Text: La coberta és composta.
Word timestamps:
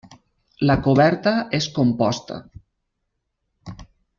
La 0.69 0.77
coberta 0.87 1.33
és 1.59 1.67
composta. 1.77 2.41